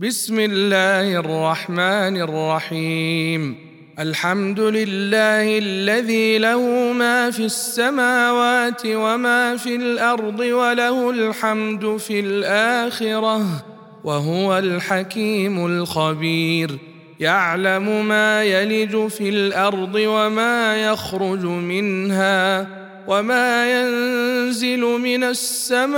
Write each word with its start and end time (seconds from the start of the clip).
بسم 0.00 0.40
الله 0.40 1.18
الرحمن 1.18 2.16
الرحيم 2.16 3.56
الحمد 3.98 4.60
لله 4.60 5.58
الذي 5.58 6.38
له 6.38 6.92
ما 6.92 7.30
في 7.30 7.44
السماوات 7.44 8.82
وما 8.86 9.56
في 9.56 9.76
الأرض 9.76 10.40
وله 10.40 11.10
الحمد 11.10 11.96
في 11.96 12.20
الاخره 12.20 13.64
وهو 14.04 14.58
الحكيم 14.58 15.66
الخبير 15.66 16.78
يعلم 17.20 18.08
ما 18.08 18.44
يلج 18.44 19.06
في 19.06 19.28
الأرض 19.28 19.94
وما 19.94 20.76
يخرج 20.76 21.44
منها 21.44 22.77
وما 23.08 23.80
ينزل 23.80 24.80
من 24.80 25.24
السماء 25.24 25.96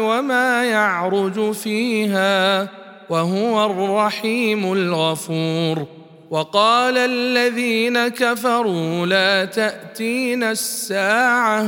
وما 0.00 0.64
يعرج 0.64 1.52
فيها 1.52 2.68
وهو 3.08 3.66
الرحيم 3.66 4.72
الغفور. 4.72 5.86
وقال 6.30 6.98
الذين 6.98 8.08
كفروا 8.08 9.06
لا 9.06 9.44
تاتينا 9.44 10.50
الساعة 10.50 11.66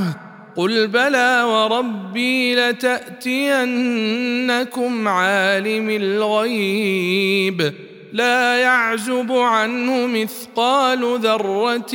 قل 0.57 0.87
بلى 0.87 1.43
وربي 1.43 2.55
لتأتينكم 2.55 3.49
عالم 5.09 5.91
الغيب. 5.91 7.88
لا 8.13 8.57
يعزب 8.57 9.33
عنه 9.33 10.07
مثقال 10.07 11.19
ذرة 11.21 11.93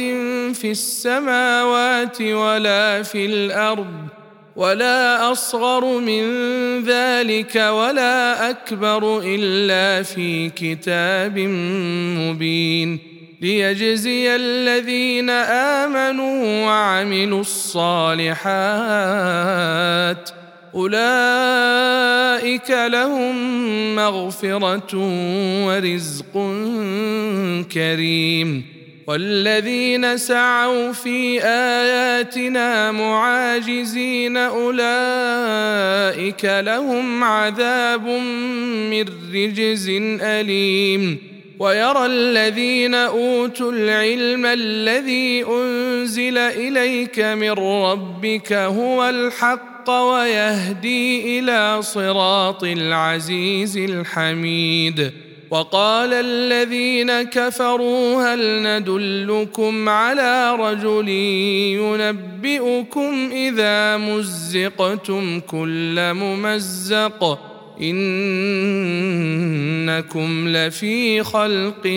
في 0.53 0.71
السماوات 0.71 2.21
ولا 2.21 3.03
في 3.03 3.25
الأرض 3.25 4.07
ولا 4.55 5.31
أصغر 5.31 5.99
من 5.99 6.23
ذلك 6.83 7.55
ولا 7.55 8.49
أكبر 8.49 9.19
إلا 9.25 10.03
في 10.03 10.49
كتاب 10.49 11.39
مبين 12.19 12.99
ليجزي 13.41 14.35
الذين 14.35 15.29
آمنوا 15.29 16.65
وعملوا 16.65 17.41
الصالحات 17.41 18.33
أولئك 20.75 22.69
لهم 22.69 23.35
مغفرة 23.95 24.97
ورزق 25.65 26.33
كريم. 27.71 28.65
والذين 29.07 30.17
سعوا 30.17 30.91
في 30.91 31.43
آياتنا 31.43 32.91
معاجزين 32.91 34.37
أولئك 34.37 34.75
لهم 36.45 37.23
عذاب 37.23 38.07
من 38.89 39.05
رجز 39.33 39.89
أليم. 40.21 41.17
ويرى 41.59 42.05
الذين 42.05 42.95
أوتوا 42.95 43.71
العلم 43.71 44.45
الذي 44.45 45.45
أنزل 45.49 46.37
إليك 46.37 47.19
من 47.19 47.51
ربك 47.51 48.53
هو 48.53 49.09
الحق 49.09 49.72
ويهدي 49.89 51.39
إلى 51.39 51.81
صراط 51.81 52.63
العزيز 52.63 53.77
الحميد. 53.77 55.11
وقال 55.51 56.13
الذين 56.13 57.21
كفروا 57.21 58.33
هل 58.33 58.63
ندلكم 58.63 59.89
على 59.89 60.55
رجل 60.59 61.09
ينبئكم 61.79 63.29
إذا 63.31 63.97
مزقتم 63.97 65.39
كل 65.39 66.13
ممزق؟ 66.13 67.39
إنكم 67.81 68.17
لفي 70.47 71.23
خلق 71.23 71.87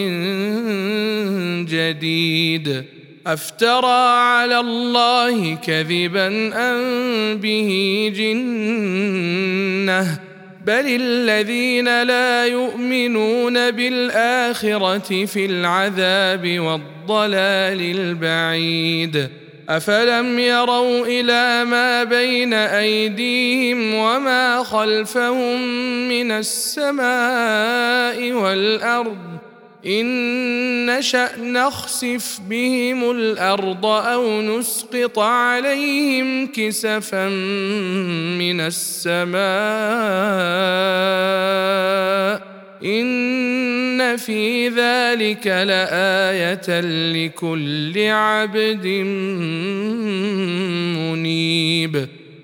جديد. 1.70 2.95
أفترى 3.26 4.18
على 4.18 4.60
الله 4.60 5.54
كذبا 5.54 6.26
أم 6.54 7.38
به 7.38 8.12
جنة 8.16 10.18
بل 10.66 11.00
الذين 11.00 12.02
لا 12.02 12.46
يؤمنون 12.46 13.70
بالآخرة 13.70 15.24
في 15.24 15.46
العذاب 15.46 16.58
والضلال 16.58 17.80
البعيد 17.98 19.28
أفلم 19.68 20.38
يروا 20.38 21.06
إلى 21.06 21.64
ما 21.64 22.04
بين 22.04 22.54
أيديهم 22.54 23.94
وما 23.94 24.62
خلفهم 24.62 25.62
من 26.08 26.32
السماء 26.32 28.32
والأرض 28.32 29.35
إن 29.86 30.86
نشأ 30.86 31.30
نخسف 31.38 32.40
بهم 32.48 33.10
الأرض 33.10 33.86
أو 33.86 34.42
نسقط 34.42 35.18
عليهم 35.18 36.46
كسفا 36.46 37.28
من 38.38 38.60
السماء 38.60 39.36
إن 42.84 44.16
في 44.16 44.68
ذلك 44.68 45.46
لآية 45.46 46.80
لكل 47.12 48.08
عبد 48.08 48.86
منيب. 50.96 52.08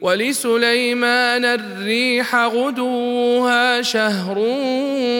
ولسليمان 0.00 1.44
الريح 1.44 2.34
غدوها 2.34 3.82
شهر 3.82 4.38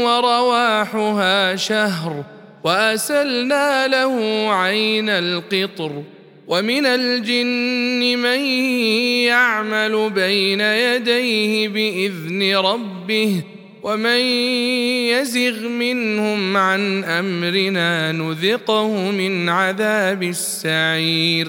ورواحها 0.04 1.56
شهر 1.56 2.24
وأسلنا 2.64 3.86
له 3.86 4.46
عين 4.52 5.08
القطر 5.08 6.02
ومن 6.48 6.86
الجن 6.86 8.18
من 8.18 8.40
يعمل 9.26 10.10
بين 10.10 10.60
يديه 10.60 11.68
بإذن 11.68 12.56
ربه 12.56 13.42
ومن 13.82 14.20
يزغ 15.10 15.68
منهم 15.68 16.56
عن 16.56 17.04
أمرنا 17.04 18.12
نذقه 18.12 19.10
من 19.10 19.48
عذاب 19.48 20.22
السعير 20.22 21.48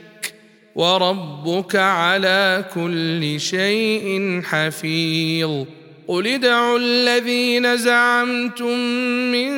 وربك 0.75 1.75
على 1.75 2.65
كل 2.75 3.39
شيء 3.39 4.41
حفيظ. 4.43 5.65
قل 6.07 6.27
ادعوا 6.27 6.79
الذين 6.79 7.77
زعمتم 7.77 8.77
من 9.31 9.51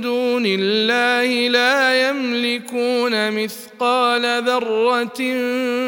دون 0.00 0.42
الله 0.46 1.48
لا 1.48 2.08
يملكون 2.08 3.30
مثقال 3.30 4.44
ذرة 4.44 5.18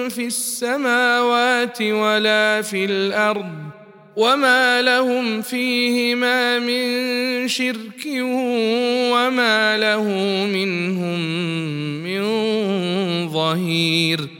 في 0.09 0.27
السماوات 0.27 1.83
ولا 1.83 2.63
في 2.63 2.85
الأرض 2.85 3.53
وما 4.17 4.83
لهم 4.83 5.43
فيهما 5.43 6.59
من 6.59 7.49
شرك 7.49 8.07
وما 9.13 9.77
له 9.77 10.05
منهم 10.47 11.21
من 12.05 12.23
ظهير. 13.29 14.40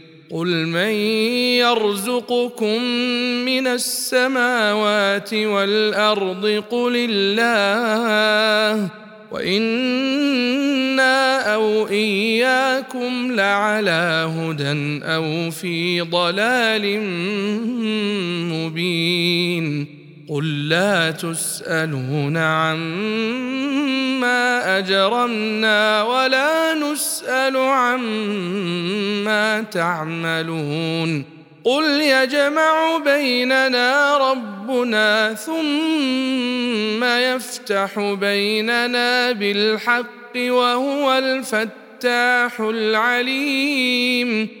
قل 0.31 0.67
من 0.67 0.91
يرزقكم 1.59 2.83
من 3.45 3.67
السماوات 3.67 5.33
والارض 5.33 6.63
قل 6.71 7.07
الله 7.09 8.89
وأنا 9.31 10.21
أو 11.53 11.87
اياكم 11.87 13.31
لعلى 13.31 14.31
هدى 14.37 15.05
أو 15.05 15.51
في 15.51 16.01
ضلال 16.01 17.01
مبين 18.51 20.00
قل 20.31 20.69
لا 20.69 21.11
تسألون 21.11 22.37
عما 22.37 22.77
أجرمنا 24.77 26.03
ولا 26.03 26.73
نسأل 26.73 27.57
عما 27.57 29.61
تعملون. 29.61 31.25
قل 31.63 32.01
يجمع 32.01 32.97
بيننا 33.05 34.17
ربنا 34.17 35.33
ثم 35.33 37.03
يفتح 37.03 37.99
بيننا 37.99 39.31
بالحق 39.31 40.35
وهو 40.35 41.17
الفتاح 41.17 42.59
العليم. 42.59 44.60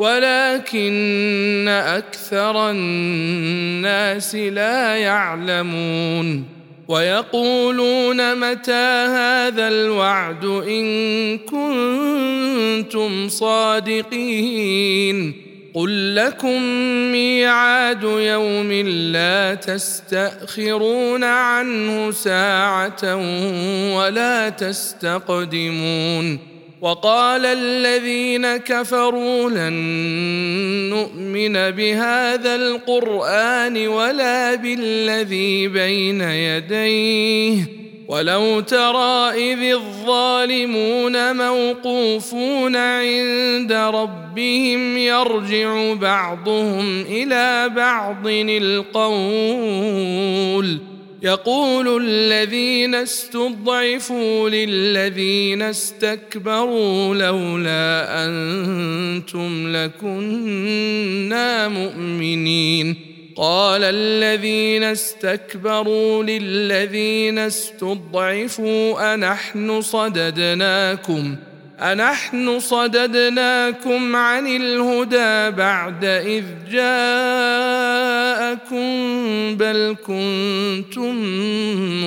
ولكن 0.00 1.68
أكثر 1.68 2.70
الناس 2.70 4.34
لا 4.34 4.96
يعلمون 4.96 6.44
ويقولون 6.88 8.36
متى 8.36 9.06
هذا 9.06 9.68
الوعد 9.68 10.44
إن 10.44 11.38
كنتم 11.38 13.28
صادقين 13.28 15.32
قل 15.74 16.16
لكم 16.16 16.62
ميعاد 17.12 18.02
يوم 18.02 18.72
لا 19.12 19.54
تستأخرون 19.54 21.24
عنه 21.24 22.10
ساعة 22.10 23.16
ولا 23.96 24.48
تستقدمون 24.48 26.38
وقال 26.80 27.46
الذين 27.46 28.56
كفروا 28.56 29.50
لن 29.50 29.72
نؤمن 30.90 31.52
بهذا 31.52 32.54
القرآن 32.54 33.88
ولا 33.88 34.54
بالذي 34.54 35.68
بين 35.68 36.20
يديه. 36.20 37.80
ولو 38.08 38.60
ترى 38.60 39.30
إذ 39.52 39.62
الظالمون 39.62 41.36
موقوفون 41.36 42.76
عند 42.76 43.72
ربهم 43.72 44.96
يرجع 44.96 45.92
بعضهم 45.92 47.00
إلى 47.00 47.68
بعض 47.76 48.26
القول. 48.26 49.70
يقول 51.22 52.02
الذين 52.04 52.94
استضعفوا 52.94 54.50
للذين 54.50 55.62
استكبروا 55.62 57.14
لولا 57.14 58.06
أنتم 58.26 59.76
لكنا 59.76 61.68
مؤمنين. 61.68 62.96
قال 63.36 63.84
الذين 63.84 64.82
استكبروا 64.82 66.24
للذين 66.24 67.38
استضعفوا 67.38 69.14
أنحن 69.14 69.80
صددناكم. 69.80 71.36
أنحن 71.82 72.60
صددناكم 72.60 74.16
عن 74.16 74.46
الهدى 74.46 75.56
بعد 75.56 76.04
إذ 76.04 76.44
جاءكم 76.70 77.16
بل 79.56 79.96
كنتم 80.06 81.14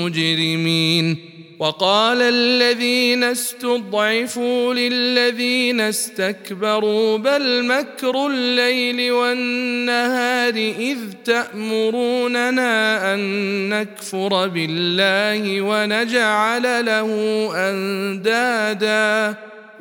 مجرمين. 0.04 1.34
وقال 1.60 2.22
الذين 2.22 3.24
استضعفوا 3.24 4.74
للذين 4.74 5.82
استكبروا 5.82 7.18
بل 7.18 7.66
مكر 7.66 8.28
الليل 8.28 9.12
والنهار 9.12 10.54
إذ 10.80 10.98
تأمروننا 11.26 13.14
أن 13.14 13.20
نكفر 13.70 14.48
بالله 14.48 15.62
ونجعل 15.62 16.86
له 16.86 17.10
أندادا. 17.56 19.53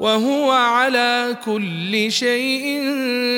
وهو 0.00 0.50
على 0.50 1.36
كل 1.44 2.12
شيء 2.12 2.82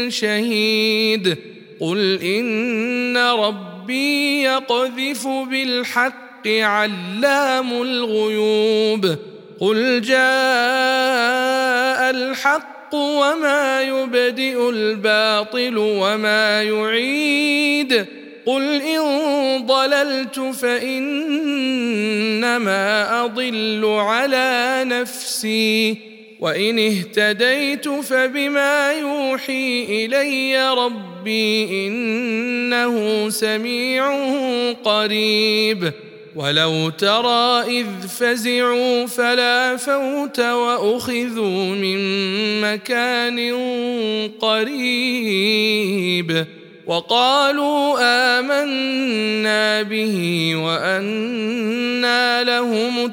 شهيد. 0.08 1.36
قل 1.80 2.18
إن 2.22 3.16
ربي 3.16 4.42
يقذف 4.42 5.26
بالحق 5.26 6.48
علام 6.48 7.72
الغيوب. 7.82 9.16
قل 9.60 10.00
جاء 10.00 10.20
الحق 12.10 12.94
وما 12.94 13.82
يبدئ 13.82 14.70
الباطل 14.70 15.74
وما 15.76 16.62
يعيد. 16.62 18.06
قل 18.46 18.82
إن 18.82 19.02
ضللت 19.66 20.40
فإنما 20.40 21.24
أضل 23.24 23.84
على 23.84 24.82
نفسي. 24.86 26.09
وإن 26.40 26.78
اهتديت 26.78 27.88
فبما 27.88 28.92
يوحي 28.92 29.84
إلي 29.84 30.74
ربي 30.74 31.86
إنه 31.86 33.28
سميع 33.30 34.14
قريب. 34.84 35.92
ولو 36.36 36.90
ترى 36.90 37.80
إذ 37.80 37.86
فزعوا 38.18 39.06
فلا 39.06 39.76
فوت 39.76 40.40
وأخذوا 40.40 41.74
من 41.74 42.00
مكان 42.60 43.38
قريب. 44.40 46.46
وقالوا 46.86 47.98
آمنا 48.38 49.82
به 49.82 50.52
وانى 50.56 52.44
لهم 52.44 53.12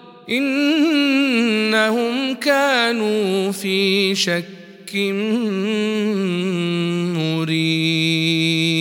إنهم 0.29 1.93
كانوا 2.33 3.51
في 3.51 4.15
شك 4.15 4.45
مريب. 7.15 8.71